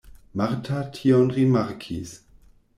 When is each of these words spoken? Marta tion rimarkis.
Marta 0.39 0.79
tion 0.95 1.29
rimarkis. 1.37 2.19